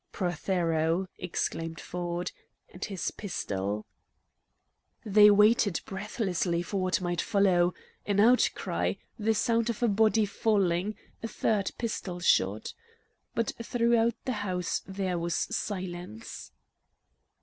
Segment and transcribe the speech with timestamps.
[0.11, 2.31] "Prothero!" exclaimed Ford,
[2.73, 3.85] "and his pistol!"
[5.05, 7.75] They waited breathlessly for what might follow:
[8.07, 12.73] an outcry, the sound of a body falling, a third pistol shot.
[13.35, 16.51] But throughout the house there was silence.